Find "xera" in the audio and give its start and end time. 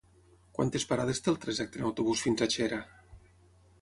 2.57-2.81